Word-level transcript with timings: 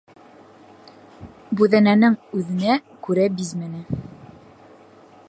Бүҙәнәнең 1.59 2.17
үҙенә 2.39 2.79
күрә 3.09 3.29
бизмәне. 3.43 3.87